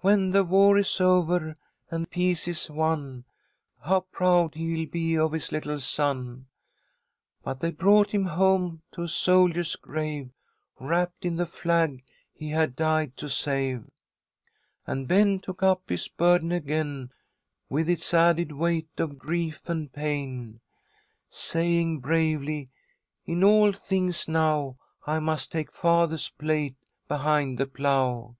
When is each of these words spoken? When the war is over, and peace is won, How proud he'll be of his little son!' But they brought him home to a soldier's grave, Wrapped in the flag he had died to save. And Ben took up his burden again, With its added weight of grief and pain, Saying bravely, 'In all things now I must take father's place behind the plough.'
When 0.00 0.30
the 0.30 0.44
war 0.44 0.78
is 0.78 0.98
over, 0.98 1.58
and 1.90 2.08
peace 2.08 2.48
is 2.48 2.70
won, 2.70 3.26
How 3.84 4.00
proud 4.00 4.54
he'll 4.54 4.88
be 4.88 5.18
of 5.18 5.32
his 5.32 5.52
little 5.52 5.78
son!' 5.78 6.46
But 7.44 7.60
they 7.60 7.70
brought 7.70 8.12
him 8.14 8.24
home 8.24 8.80
to 8.92 9.02
a 9.02 9.08
soldier's 9.08 9.76
grave, 9.76 10.30
Wrapped 10.80 11.26
in 11.26 11.36
the 11.36 11.44
flag 11.44 12.02
he 12.32 12.48
had 12.48 12.74
died 12.74 13.14
to 13.18 13.28
save. 13.28 13.84
And 14.86 15.06
Ben 15.06 15.38
took 15.38 15.62
up 15.62 15.86
his 15.86 16.08
burden 16.08 16.50
again, 16.50 17.10
With 17.68 17.90
its 17.90 18.14
added 18.14 18.52
weight 18.52 18.88
of 18.98 19.18
grief 19.18 19.68
and 19.68 19.92
pain, 19.92 20.60
Saying 21.28 22.00
bravely, 22.00 22.70
'In 23.26 23.44
all 23.44 23.72
things 23.74 24.26
now 24.26 24.78
I 25.06 25.18
must 25.18 25.52
take 25.52 25.70
father's 25.70 26.30
place 26.30 26.72
behind 27.06 27.58
the 27.58 27.66
plough.' 27.66 28.36